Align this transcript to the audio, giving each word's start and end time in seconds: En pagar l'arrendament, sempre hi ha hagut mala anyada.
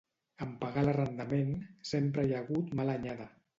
En 0.45 0.55
pagar 0.63 0.83
l'arrendament, 0.85 1.53
sempre 1.91 2.25
hi 2.29 2.35
ha 2.39 2.43
hagut 2.47 2.75
mala 2.83 2.99
anyada. 3.01 3.33